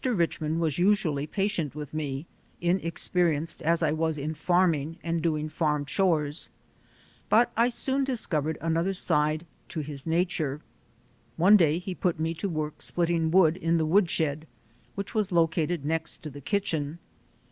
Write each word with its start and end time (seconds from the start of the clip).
Richmond 0.03 0.59
was 0.59 0.79
usually 0.79 1.27
patient 1.27 1.75
with 1.75 1.93
me, 1.93 2.25
in 2.59 2.79
experienced 2.79 3.61
as 3.61 3.83
I 3.83 3.91
was 3.91 4.17
in 4.17 4.33
farming 4.33 4.97
and 5.03 5.21
doing 5.21 5.47
farm 5.47 5.85
chores, 5.85 6.49
but 7.29 7.51
I 7.55 7.69
soon 7.69 8.03
discovered 8.03 8.57
another 8.61 8.95
side 8.95 9.45
to 9.69 9.81
his 9.81 10.07
nature. 10.07 10.59
One 11.37 11.55
day 11.55 11.77
he 11.77 11.93
put 11.93 12.19
me 12.19 12.33
to 12.33 12.49
work 12.49 12.81
splitting 12.81 13.29
wood 13.29 13.57
in 13.57 13.77
the 13.77 13.85
wood 13.85 14.09
shed, 14.09 14.47
which 14.95 15.13
was 15.13 15.31
located 15.31 15.85
next 15.85 16.23
to 16.23 16.31
the 16.31 16.41
kitchen. 16.41 16.97